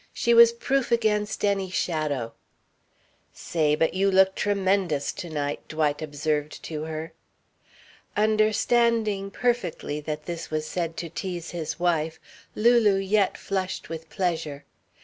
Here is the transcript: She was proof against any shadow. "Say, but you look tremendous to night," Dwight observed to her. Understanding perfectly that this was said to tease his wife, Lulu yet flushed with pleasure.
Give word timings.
She 0.13 0.33
was 0.33 0.51
proof 0.51 0.91
against 0.91 1.45
any 1.45 1.69
shadow. 1.69 2.33
"Say, 3.33 3.75
but 3.75 3.93
you 3.93 4.09
look 4.09 4.33
tremendous 4.33 5.11
to 5.13 5.29
night," 5.29 5.61
Dwight 5.67 6.01
observed 6.01 6.63
to 6.63 6.85
her. 6.85 7.13
Understanding 8.17 9.29
perfectly 9.29 9.99
that 10.01 10.25
this 10.25 10.49
was 10.49 10.65
said 10.65 10.97
to 10.97 11.09
tease 11.09 11.51
his 11.51 11.79
wife, 11.79 12.19
Lulu 12.55 12.95
yet 12.95 13.37
flushed 13.37 13.89
with 13.89 14.09
pleasure. 14.09 14.65